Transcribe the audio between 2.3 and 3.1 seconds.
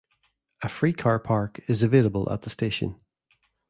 at the station.